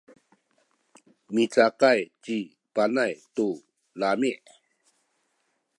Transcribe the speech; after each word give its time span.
micakay 1.33 1.99
ci 2.23 2.37
Panay 2.75 3.13
tu 3.35 3.47
lami’. 3.99 4.31